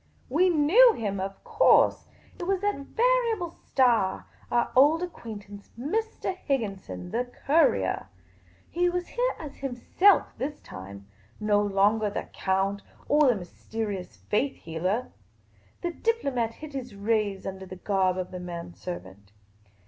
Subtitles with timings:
[0.29, 2.07] We knew him, of course;
[2.39, 6.35] it was that variable star, our old acquaintance, Mr.
[6.37, 8.07] Higginson, the courier.
[8.71, 11.05] He was here as himself this time;
[11.39, 15.11] no longer the count or the mysterious faith healer.
[15.81, 19.33] The diplomat hid his rays under the garb of the man servant.